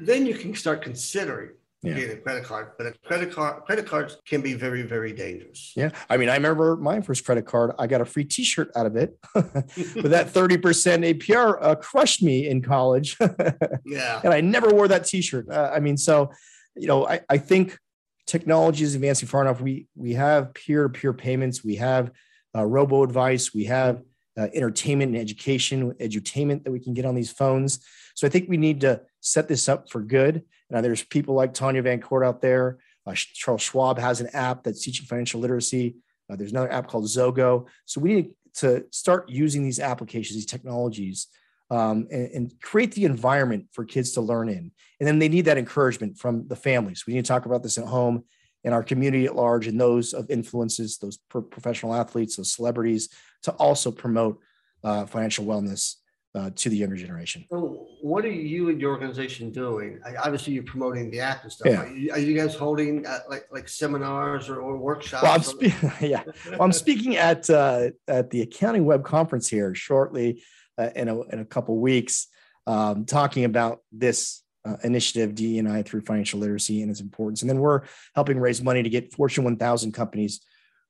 [0.00, 1.50] then you can start considering
[1.82, 1.94] yeah.
[1.94, 2.72] get a credit card.
[2.78, 5.72] But a credit card credit cards can be very, very dangerous.
[5.76, 5.90] Yeah.
[6.08, 8.96] I mean, I remember my first credit card, I got a free t-shirt out of
[8.96, 9.18] it.
[9.34, 13.16] but that 30% APR uh, crushed me in college.
[13.84, 14.20] yeah.
[14.24, 15.48] And I never wore that t-shirt.
[15.50, 16.30] Uh, I mean, so,
[16.74, 17.78] you know, I, I think
[18.26, 19.60] technology is advancing far enough.
[19.60, 22.10] We we have peer-to-peer payments, we have
[22.54, 24.02] uh, robo advice, we have
[24.38, 27.80] uh, entertainment and education, edutainment that we can get on these phones.
[28.14, 30.42] So I think we need to set this up for good.
[30.70, 32.78] Now, there's people like Tanya Van Court out there.
[33.06, 35.96] Uh, Charles Schwab has an app that's teaching financial literacy.
[36.30, 37.66] Uh, there's another app called Zogo.
[37.84, 41.28] So we need to start using these applications, these technologies,
[41.70, 44.70] um, and, and, create the environment for kids to learn in.
[45.00, 47.04] And then they need that encouragement from the families.
[47.06, 48.24] We need to talk about this at home,
[48.62, 53.08] in our community at large, and those of influences, those pro- professional athletes, those celebrities,
[53.42, 54.40] to also promote
[54.84, 55.96] uh, financial wellness
[56.36, 57.46] uh, to the younger generation.
[57.50, 60.00] So, what are you and your organization doing?
[60.04, 61.72] I, obviously, you're promoting the act and stuff.
[61.72, 61.82] Yeah.
[61.82, 65.22] Are, you, are you guys holding uh, like like seminars or, or workshops?
[65.22, 69.74] Well, I'm spe- yeah, well, I'm speaking at uh, at the Accounting Web Conference here
[69.74, 70.42] shortly
[70.76, 72.26] uh, in a in a couple weeks,
[72.66, 77.40] um, talking about this uh, initiative DEI through financial literacy and its importance.
[77.40, 77.82] And then we're
[78.14, 80.40] helping raise money to get Fortune 1000 companies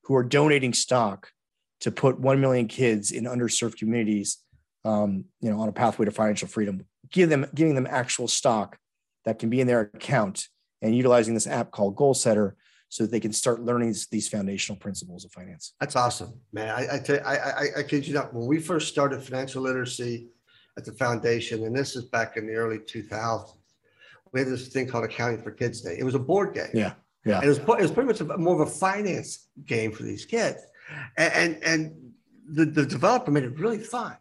[0.04, 1.30] who are donating stock
[1.80, 4.38] to put 1 million kids in underserved communities
[4.86, 8.78] um, you know, on a pathway to financial freedom, give them giving them actual stock
[9.24, 10.46] that can be in their account
[10.80, 12.56] and utilizing this app called Goal Setter
[12.88, 15.74] so that they can start learning these, these foundational principles of finance.
[15.80, 16.70] That's awesome, man.
[16.70, 18.32] I I, tell, I, I, I kid you not.
[18.32, 20.28] When we first started financial literacy
[20.78, 23.56] at the foundation, and this is back in the early 2000s,
[24.32, 25.96] we had this thing called Accounting for Kids Day.
[25.98, 26.70] It was a board game.
[26.72, 26.92] Yeah,
[27.24, 27.40] yeah.
[27.42, 30.58] It was it was pretty much a, more of a finance game for these kids,
[31.16, 32.12] and and, and
[32.48, 34.16] the, the developer made it really fun.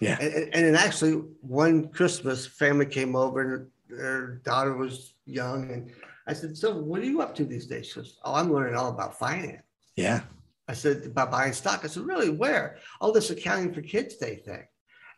[0.00, 0.18] Yeah.
[0.20, 5.70] And, and, actually, one Christmas, family came over and their daughter was young.
[5.70, 5.90] And
[6.26, 7.86] I said, So, what are you up to these days?
[7.86, 9.62] She goes, Oh, I'm learning all about finance.
[9.96, 10.20] Yeah.
[10.68, 11.80] I said, About buying stock.
[11.82, 12.30] I said, Really?
[12.30, 12.78] Where?
[13.00, 14.64] All this accounting for kids day thing.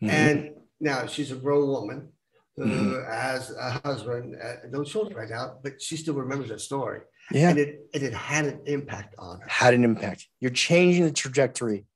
[0.02, 0.10] Mm-hmm.
[0.10, 2.08] And now she's a grown woman
[2.56, 3.12] who mm-hmm.
[3.12, 7.00] has a husband, uh, no children right now, but she still remembers that story.
[7.30, 7.50] Yeah.
[7.50, 9.46] And it, and it had an impact on her.
[9.48, 10.26] Had an impact.
[10.40, 11.86] You're changing the trajectory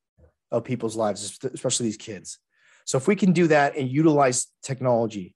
[0.50, 2.38] of people's lives, especially these kids.
[2.84, 5.34] So if we can do that and utilize technology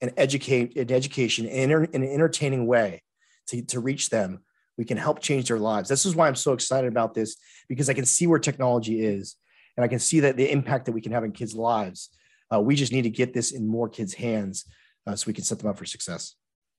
[0.00, 3.02] and educate in education in, in an entertaining way
[3.48, 4.40] to, to reach them,
[4.78, 5.88] we can help change their lives.
[5.88, 7.36] This is why I'm so excited about this
[7.68, 9.36] because I can see where technology is
[9.76, 12.10] and I can see that the impact that we can have in kids' lives.
[12.52, 14.66] Uh, we just need to get this in more kids' hands
[15.06, 16.34] uh, so we can set them up for success.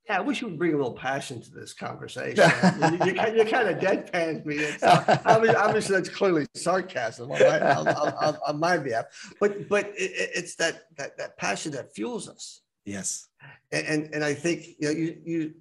[0.09, 2.43] Yeah, I wish you would bring a little passion to this conversation.
[2.81, 4.65] you, you, you kind of deadpanned me.
[5.25, 9.05] obviously, obviously, that's clearly sarcasm on my, on, on, on my behalf.
[9.39, 12.61] But but it, it's that, that that passion that fuels us.
[12.85, 13.29] Yes.
[13.71, 15.53] And and, and I think you know you you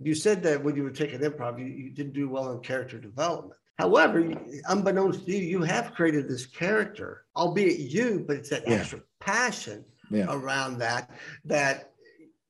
[0.00, 2.98] you said that when you were taking improv, you, you didn't do well in character
[2.98, 3.54] development.
[3.78, 4.34] However,
[4.68, 8.74] unbeknownst to you, you have created this character, albeit you, but it's that yeah.
[8.74, 10.26] extra passion yeah.
[10.28, 11.10] around that
[11.44, 11.92] that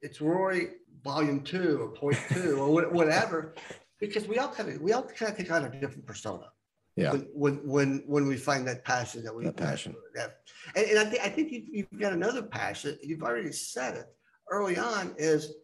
[0.00, 0.68] it's Roy
[1.08, 2.68] volume two or point two or
[3.00, 3.54] whatever,
[3.98, 6.48] because we all kind of we all kind of take on a different persona.
[6.96, 7.12] Yeah.
[7.42, 9.94] When when when, we find that passion that we That passion.
[10.16, 10.32] have,
[10.76, 12.98] and, and I think I think you've, you've got another passion.
[13.08, 14.06] You've already said it
[14.50, 15.14] early on.
[15.16, 15.54] Is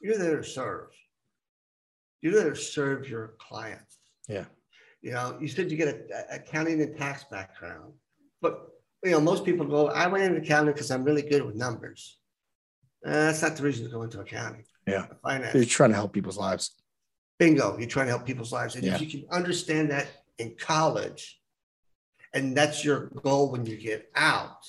[0.00, 0.90] you're there to serve.
[2.20, 3.98] You're there to serve your clients.
[4.28, 4.46] Yeah.
[5.00, 7.92] You know, you said you get a, a accounting and tax background,
[8.42, 8.54] but
[9.04, 9.80] you know most people go.
[10.02, 12.18] I went into accounting because I'm really good with numbers.
[13.06, 14.64] Uh, that's not the reason to go into accounting.
[14.86, 15.06] Yeah.
[15.22, 15.54] Finance.
[15.54, 16.74] You're trying to help people's lives.
[17.38, 17.78] Bingo.
[17.78, 18.74] You're trying to help people's lives.
[18.74, 18.94] And Yeah.
[18.94, 20.08] if you can understand that
[20.38, 21.40] in college,
[22.34, 24.66] and that's your goal when you get out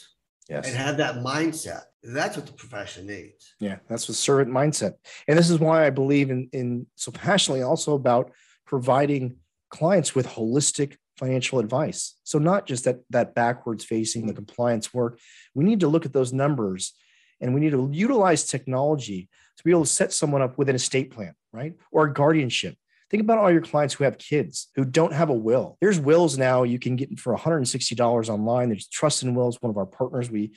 [0.47, 0.67] Yes.
[0.67, 3.53] and have that mindset, that's what the profession needs.
[3.59, 4.95] Yeah, that's the servant mindset.
[5.27, 8.31] And this is why I believe in, in so passionately also about
[8.65, 9.37] providing
[9.69, 12.15] clients with holistic financial advice.
[12.23, 15.19] So not just that that backwards facing the compliance work.
[15.53, 16.93] We need to look at those numbers
[17.41, 20.75] and we need to utilize technology to be able to set someone up with an
[20.75, 21.73] estate plan, right?
[21.91, 22.75] Or a guardianship.
[23.09, 25.77] Think about all your clients who have kids who don't have a will.
[25.81, 28.69] There's wills now you can get for $160 online.
[28.69, 30.29] There's Trust and Wills, one of our partners.
[30.29, 30.51] We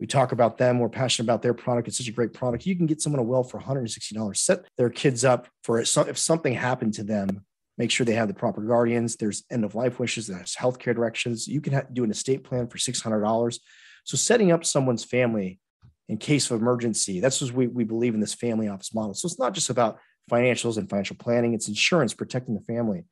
[0.00, 0.80] we talk about them.
[0.80, 1.88] We're passionate about their product.
[1.88, 2.66] It's such a great product.
[2.66, 4.36] You can get someone a will for $160.
[4.36, 7.44] Set their kids up for if something happened to them,
[7.78, 9.16] make sure they have the proper guardians.
[9.16, 10.26] There's end of life wishes.
[10.26, 11.46] There's healthcare directions.
[11.46, 13.58] You can do an estate plan for $600.
[14.04, 15.60] So setting up someone's family
[16.08, 19.14] in case of emergency, that's what we, we believe in this family office model.
[19.14, 19.98] So it's not just about
[20.30, 21.54] financials and financial planning.
[21.54, 23.04] It's insurance protecting the family,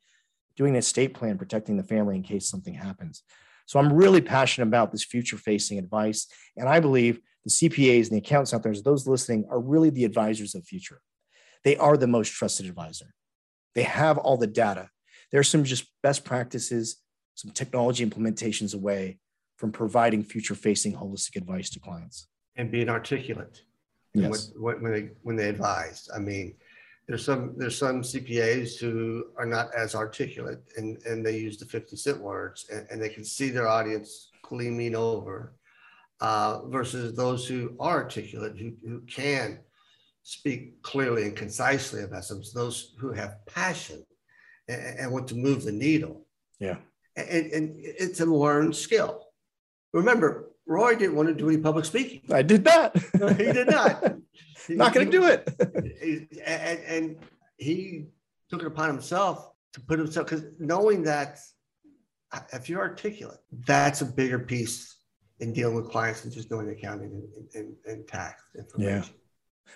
[0.55, 3.23] doing an estate plan, protecting the family in case something happens.
[3.65, 6.27] So I'm really passionate about this future facing advice.
[6.57, 10.05] And I believe the CPAs and the accountants out there, those listening, are really the
[10.05, 11.01] advisors of the future.
[11.63, 13.13] They are the most trusted advisor.
[13.73, 14.89] They have all the data.
[15.31, 16.97] There's some just best practices,
[17.35, 19.17] some technology implementations away
[19.57, 22.27] from providing future facing holistic advice to clients.
[22.55, 23.63] And being articulate.
[24.13, 24.51] Yes.
[24.55, 26.07] What, what, when they when they advise.
[26.15, 26.55] I mean,
[27.07, 31.65] there's some there's some CPAs who are not as articulate and, and they use the
[31.65, 35.53] 50 cent words and, and they can see their audience gleaming over
[36.21, 39.59] uh, versus those who are articulate, who, who can
[40.23, 44.05] speak clearly and concisely about some those who have passion
[44.69, 46.25] and, and want to move the needle.
[46.59, 46.77] Yeah.
[47.17, 49.27] And, and it's a learned skill.
[49.91, 52.21] Remember, Roy didn't want to do any public speaking.
[52.31, 52.95] I did that.
[53.37, 54.15] he did not.
[54.69, 55.49] Not going to do it.
[56.45, 57.17] And, and
[57.57, 58.05] he
[58.49, 61.39] took it upon himself to put himself because knowing that
[62.53, 64.97] if you're articulate, that's a bigger piece
[65.39, 69.03] in dealing with clients than just knowing accounting and, and, and tax information.
[69.03, 69.03] Yeah,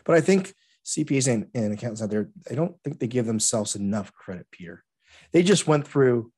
[0.06, 0.54] But I think
[0.86, 4.84] CPAs and, and accountants out there, I don't think they give themselves enough credit, Peter.
[5.34, 6.32] They just went through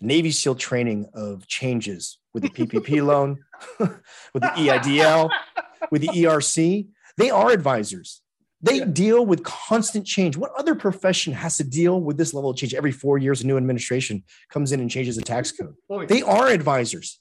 [0.00, 3.44] Navy SEAL training of changes with the PPP loan,
[3.78, 5.30] with the EIDL,
[5.90, 6.88] with the ERC.
[7.16, 8.22] They are advisors.
[8.60, 8.84] They Yeah.
[8.86, 10.36] deal with constant change.
[10.36, 12.74] What other profession has to deal with this level of change?
[12.74, 15.74] Every four years, a new administration comes in and changes the tax code.
[15.90, 17.20] Oh, they are advisors.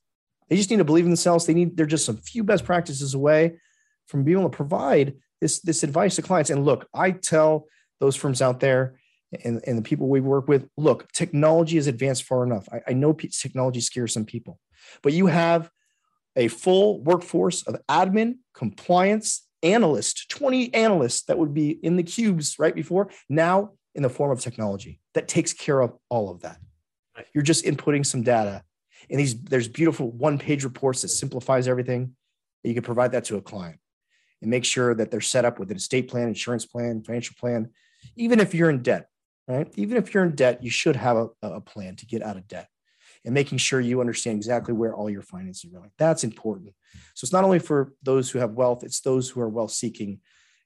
[0.49, 1.45] They just need to believe in themselves.
[1.45, 3.57] They need, they're just some few best practices away
[4.07, 6.49] from being able to provide this, this advice to clients.
[6.49, 7.67] And look, I tell
[7.99, 8.99] those firms out there
[9.43, 12.67] and, and the people we work with, look, technology has advanced far enough.
[12.71, 14.59] I, I know technology scares some people,
[15.01, 15.69] but you have
[16.35, 22.57] a full workforce of admin, compliance, analysts, 20 analysts that would be in the cubes
[22.57, 26.57] right before, now in the form of technology that takes care of all of that.
[27.33, 28.63] You're just inputting some data.
[29.09, 32.15] And these there's beautiful one-page reports that simplifies everything.
[32.63, 33.79] You can provide that to a client
[34.41, 37.69] and make sure that they're set up with an estate plan, insurance plan, financial plan.
[38.15, 39.07] Even if you're in debt,
[39.51, 39.71] right?
[39.75, 42.47] Even if you're in debt, you should have a, a plan to get out of
[42.47, 42.67] debt
[43.23, 45.91] and making sure you understand exactly where all your finances are going.
[45.97, 46.73] That's important.
[47.15, 50.19] So it's not only for those who have wealth, it's those who are wealth seeking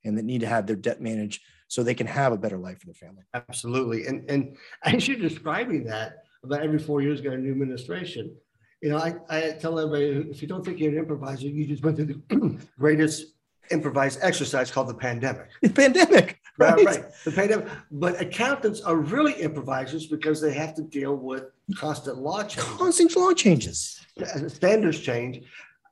[0.03, 2.79] and that need to have their debt managed so they can have a better life
[2.79, 3.23] for their family.
[3.33, 4.05] Absolutely.
[4.05, 8.35] And and as you're describing that, about every four years got a new administration.
[8.81, 11.83] You know, I, I tell everybody if you don't think you're an improviser, you just
[11.83, 13.33] went through the greatest
[13.71, 15.49] improvised exercise called the pandemic.
[15.61, 16.85] The Pandemic, right?
[16.85, 17.03] Right.
[17.25, 17.69] The.
[17.91, 21.43] But accountants are really improvisers because they have to deal with
[21.75, 23.99] constant law changes, Constant law changes.
[24.47, 25.43] standards change.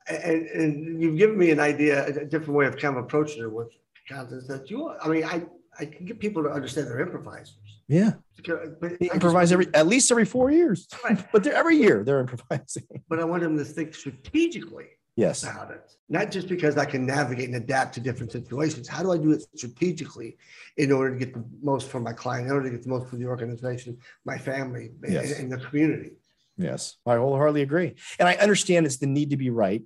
[0.08, 3.50] And, and you've given me an idea, a different way of kind of approaching it
[3.50, 3.68] with
[4.06, 5.44] accountants that you, I mean, I,
[5.78, 7.54] I can get people to understand they're improvisers.
[7.88, 8.12] Yeah.
[8.46, 10.88] But They I just- improvise every at least every four years.
[11.04, 11.22] Right.
[11.32, 12.84] but they're every year they're improvising.
[13.08, 14.86] But I want them to think strategically
[15.16, 15.44] Yes.
[15.44, 18.88] about it, not just because I can navigate and adapt to different situations.
[18.88, 20.36] How do I do it strategically
[20.76, 23.08] in order to get the most for my client, in order to get the most
[23.08, 25.38] for the organization, my family, and- Yes.
[25.38, 26.16] and the community?
[26.56, 26.96] Yes.
[27.06, 27.94] I wholeheartedly agree.
[28.18, 29.82] And I understand it's the need to be right.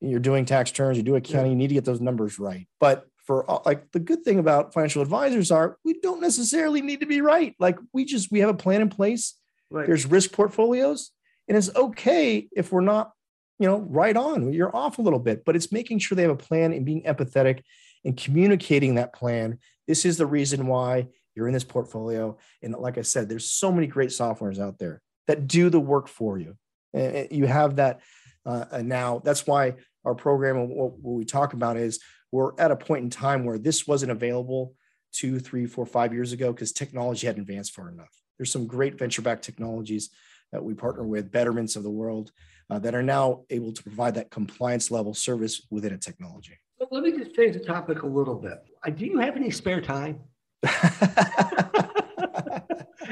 [0.00, 2.68] You're doing tax returns, you do accounting, you need to get those numbers right.
[2.78, 7.00] But for uh, like the good thing about financial advisors are we don't necessarily need
[7.00, 7.54] to be right.
[7.58, 9.34] Like we just we have a plan in place.
[9.70, 9.86] Right.
[9.86, 11.10] There's risk portfolios,
[11.48, 13.10] and it's okay if we're not,
[13.58, 14.52] you know, right on.
[14.52, 17.02] You're off a little bit, but it's making sure they have a plan and being
[17.02, 17.62] empathetic
[18.04, 19.58] and communicating that plan.
[19.86, 22.36] This is the reason why you're in this portfolio.
[22.62, 26.08] And like I said, there's so many great softwares out there that do the work
[26.08, 26.56] for you.
[26.94, 28.00] And you have that
[28.46, 29.20] uh, now.
[29.24, 32.00] That's why our program and what, we talk about is
[32.32, 34.74] we're at a point in time where this wasn't available
[35.12, 38.10] two, three, four, five years ago because technology hadn't advanced far enough.
[38.36, 40.10] There's some great venture-backed technologies
[40.52, 42.30] that we partner with, betterments of the world,
[42.70, 46.58] uh, that are now able to provide that compliance level service within a technology.
[46.78, 48.58] Well, let me just change the topic a little bit.
[48.86, 50.20] Uh, do you have any spare time?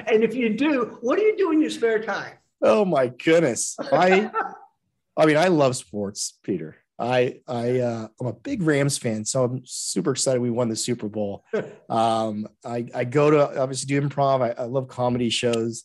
[0.06, 2.34] and if you do, what do you do in your spare time?
[2.62, 3.76] Oh my goodness.
[3.92, 4.30] I
[5.16, 6.76] I mean, I love sports, Peter.
[6.98, 10.76] I I uh, I'm a big Rams fan, so I'm super excited we won the
[10.76, 11.44] Super Bowl.
[11.88, 14.42] Um, I I go to obviously do improv.
[14.42, 15.84] I, I love comedy shows,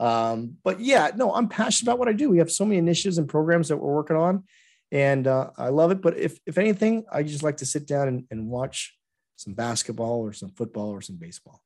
[0.00, 2.30] um, but yeah, no, I'm passionate about what I do.
[2.30, 4.44] We have so many initiatives and programs that we're working on,
[4.90, 6.02] and uh, I love it.
[6.02, 8.96] But if if anything, I just like to sit down and, and watch
[9.36, 11.62] some basketball or some football or some baseball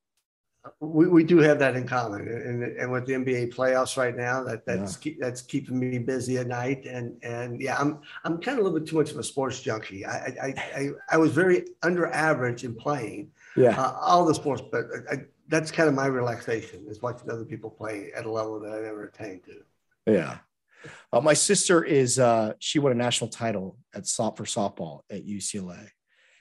[0.81, 4.43] we, we do have that in common and, and with the NBA playoffs right now
[4.45, 5.01] that that's yeah.
[5.01, 8.69] keep, that's keeping me busy at night and and yeah I'm I'm kind of a
[8.69, 12.07] little bit too much of a sports junkie I I I, I was very under
[12.09, 15.17] average in playing yeah uh, all the sports but I,
[15.49, 18.81] that's kind of my relaxation is watching other people play at a level that I
[18.81, 20.39] never attained to yeah
[21.13, 25.27] uh, my sister is uh she won a national title at soft for softball at
[25.27, 25.89] UCLA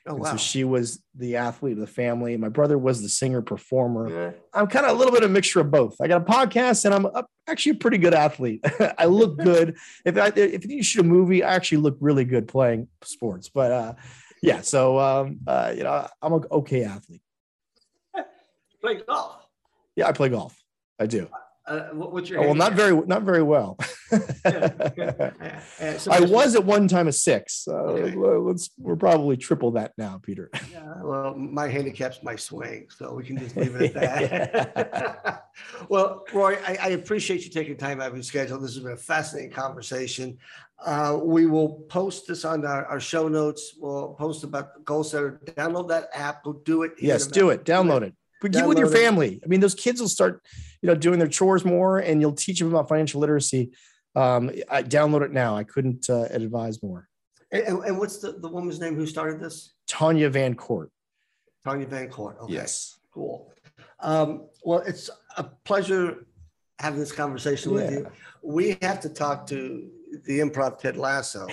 [0.07, 0.31] Oh, wow.
[0.31, 2.37] So she was the athlete of the family.
[2.37, 4.09] My brother was the singer performer.
[4.09, 4.31] Yeah.
[4.53, 5.95] I'm kind of a little bit of a mixture of both.
[5.99, 8.63] I got a podcast and I'm a, actually a pretty good athlete.
[8.99, 9.77] I look good.
[10.05, 13.49] if I, if you shoot a movie, I actually look really good playing sports.
[13.49, 13.93] But uh,
[14.43, 17.21] yeah, so um, uh, you know, I'm an okay athlete.
[18.85, 19.47] Play golf.
[19.95, 20.55] Yeah, I play golf.
[20.99, 21.27] I do.
[21.65, 22.41] Uh, what's your?
[22.41, 23.79] Oh, well, not very, not very well.
[24.45, 27.67] yeah, so I was at one time a six.
[27.67, 28.15] okay.
[28.15, 30.51] let's we're probably triple that now, Peter.
[30.71, 35.45] Yeah, well, my handicap's my swing, so we can just leave it at that.
[35.89, 38.59] well, Roy, I, I, appreciate you taking time out of your schedule.
[38.59, 40.37] This has been a fascinating conversation.
[40.85, 43.73] Uh, we will post this on our, our, show notes.
[43.79, 45.39] We'll post about the GoalSetter.
[45.55, 46.43] Download that app.
[46.43, 46.91] Go do it.
[46.99, 47.65] Yes, do it.
[47.65, 48.13] Download it.
[48.41, 49.39] But get with your family.
[49.43, 50.43] I mean, those kids will start,
[50.81, 53.71] you know, doing their chores more, and you'll teach them about financial literacy.
[54.15, 55.55] Um, I download it now.
[55.55, 57.07] I couldn't uh, advise more.
[57.51, 59.73] And, and, what's the, the woman's name who started this?
[59.87, 60.91] Tanya Van Court.
[61.63, 62.37] Tanya Van Court.
[62.41, 62.53] Okay.
[62.53, 62.97] Yes.
[63.13, 63.51] Cool.
[63.99, 66.25] Um, well, it's a pleasure
[66.79, 67.77] having this conversation yeah.
[67.77, 68.07] with you.
[68.41, 69.89] We have to talk to
[70.25, 71.47] the improv Ted Lasso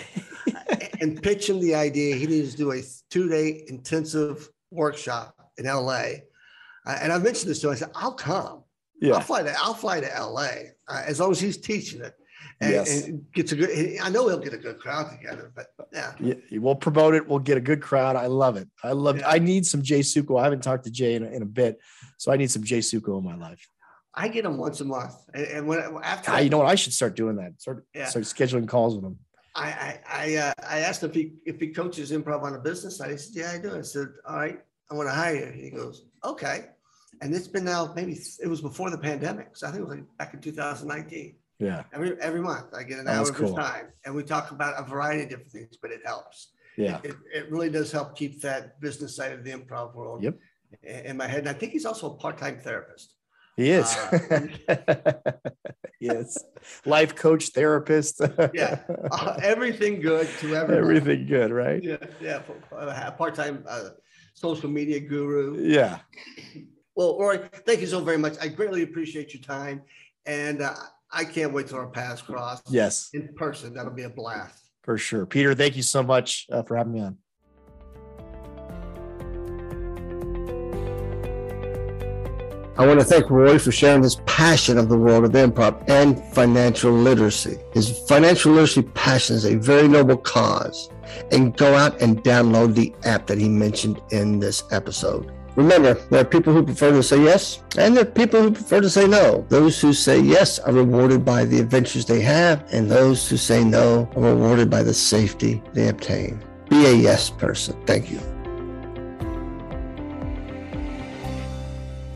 [1.01, 5.67] and pitch him the idea he needs to do a two day intensive workshop in
[5.67, 6.05] LA
[6.87, 7.73] and I mentioned this to him.
[7.73, 8.65] I said, I'll come.
[9.01, 9.15] Yeah.
[9.15, 10.49] I'll fly to I'll fly to LA
[10.89, 12.15] uh, as long as he's teaching it.
[12.61, 13.05] And, yes.
[13.05, 13.99] and gets a good.
[14.01, 16.13] I know he'll get a good crowd together, but yeah.
[16.21, 17.27] yeah, we'll promote it.
[17.27, 18.15] We'll get a good crowd.
[18.15, 18.69] I love it.
[18.85, 19.19] I love.
[19.19, 19.29] Yeah.
[19.29, 20.41] I need some Jay Sukow.
[20.41, 21.81] I haven't talked to Jay in a, in a bit,
[22.19, 23.67] so I need some Jay Sukow in my life.
[24.15, 26.75] I get him once a month, and, and when after ah, you know what, I
[26.75, 27.61] should start doing that.
[27.61, 28.07] Start yeah.
[28.07, 29.19] start scheduling calls with him.
[29.57, 32.99] I I I, uh, I asked if he if he coaches improv on a business
[32.99, 33.11] side.
[33.11, 34.61] He said, "Yeah, I do." I said, "All right,
[34.91, 36.67] I want to hire you." He goes, "Okay."
[37.23, 39.57] And it's been now maybe it was before the pandemic.
[39.57, 41.37] So I think it was like back in 2019.
[41.59, 41.85] Yeah.
[41.93, 43.55] Every every month I get an hour of cool.
[43.55, 46.53] time, and we talk about a variety of different things, but it helps.
[46.77, 46.99] Yeah.
[47.05, 50.25] It, it really does help keep that business side of the improv world.
[50.25, 50.39] Yep.
[50.83, 53.15] In my head, and I think he's also a part-time therapist.
[53.57, 53.95] He is.
[53.95, 54.47] Uh,
[56.01, 56.43] yes.
[56.87, 58.23] Life coach, therapist.
[58.55, 58.81] yeah.
[59.11, 60.83] Uh, everything good to everyone.
[60.83, 61.85] Everything good, right?
[61.85, 61.99] Yeah.
[62.23, 62.41] Yeah.
[63.19, 63.91] Part-time uh,
[64.33, 65.61] social media guru.
[65.61, 65.99] Yeah.
[66.95, 68.35] Well, Roy, thank you so very much.
[68.41, 69.83] I greatly appreciate your time.
[70.27, 70.75] And uh,
[71.11, 72.63] I can't wait till our paths cross.
[72.69, 73.11] Yes.
[73.13, 73.75] In person.
[73.75, 74.71] That'll be a blast.
[74.83, 75.27] For sure.
[75.27, 77.17] Peter, thank you so much uh, for having me on.
[82.79, 86.19] I want to thank Roy for sharing his passion of the world of improv and
[86.35, 87.59] financial literacy.
[87.75, 90.91] His financial literacy passion is a very noble cause.
[91.31, 95.31] And go out and download the app that he mentioned in this episode.
[95.55, 98.81] Remember, there are people who prefer to say yes, and there are people who prefer
[98.81, 99.45] to say no.
[99.51, 103.63] Those who say yes are rewarded by the adventures they have, and those who say
[103.63, 106.43] no are rewarded by the safety they obtain.
[106.71, 107.77] Be a yes person.
[107.85, 108.19] Thank you.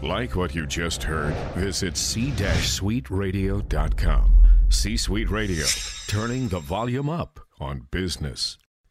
[0.03, 4.33] Like what you just heard, visit c-suiteradio.com.
[4.69, 5.65] C-Suite Radio,
[6.07, 8.57] turning the volume up on business.